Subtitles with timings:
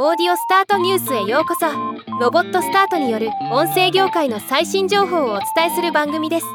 [0.00, 1.66] オーディオスタートニュースへようこそ。
[2.20, 6.46] ロボットスタートによる音声業界の最新情報をお伝えする番組です。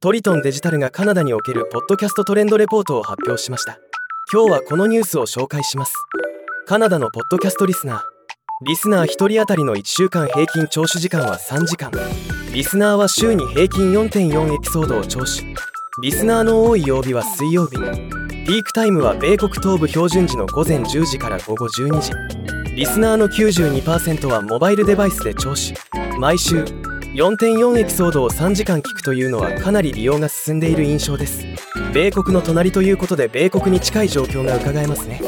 [0.00, 3.78] トリトンデジタルがカナダにおけるポッドキャストトレンドレポートを発表しました。
[4.32, 5.94] 今日はこのニュースを紹介します。
[6.66, 8.02] カナダのポッドキャストリスナー。
[8.66, 11.92] リスナー1人当たりの1週間平均聴取時間は3時間。
[12.52, 15.54] リスナーは週に平均4.4エピソードを聴取。
[16.02, 18.27] リスナーの多い曜日は水曜日。
[18.48, 22.74] ピークタイムは米国東部標準時の午前10時から午後12時。
[22.74, 25.76] リスナーの92%はモバイルデバイスで聴取。
[26.18, 26.62] 毎週
[27.12, 31.44] 4.4エピソードを3時間聞くというのはかなり利用が進んでいる印象です。
[31.92, 35.20] 米国の隣ということで米国に近い状況が伺えますね。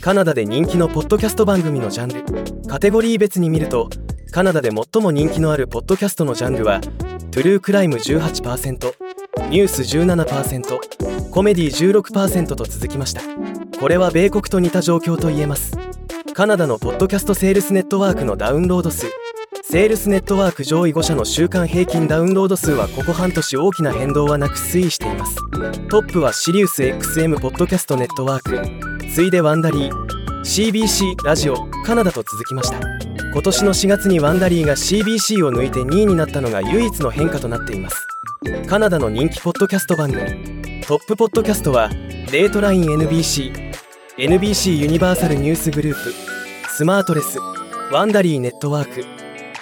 [0.00, 2.24] カナダで人気のポッドキャスト番組のジャンル。
[2.66, 3.90] カテゴリー別に見ると
[4.30, 8.94] カナダで最も人気のあるポッドキャストのジャンルはトゥルークライム18%
[9.50, 13.20] ニュース17%コメディ16%と続きました。
[13.80, 15.76] これは米国と似た状況と言えます。
[16.32, 19.06] カナダのポッドキャストセールスネットワークのダウンロード数。
[19.64, 25.34] セールスネットワーク上位5社の週間平均ダウンロード数はここ半年大きな変動はなく推移しています。
[25.88, 29.10] トップはシリウス XM ポッドキャストネットワーク。
[29.12, 30.40] 次いでワンダリー。
[30.44, 31.56] CBC ラジオ。
[31.84, 32.78] カナダと続きました。
[33.32, 38.06] 今年の4月にワンダリーが CBC を抜いて2位になったのが唯一の変化となっています。
[38.68, 40.53] カナダの人気ポッドキャスト番組。
[40.86, 41.88] トップポッドキャストは
[42.30, 43.72] デートライン NBC
[44.18, 46.12] NBC ユニバーサルニュースグループ
[46.68, 47.38] スマートレス
[47.90, 49.02] ワンダリーネットワーク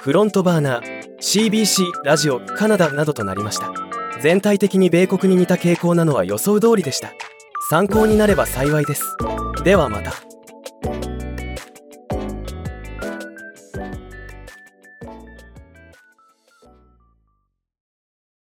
[0.00, 3.72] フロントバーナー CBC ラジオカナダなどとなりました。
[4.20, 7.12] 全体的に米国に似た傾向なのは予想通りでした。
[7.70, 9.04] 参考になれば幸いです。
[9.62, 10.31] ではまた。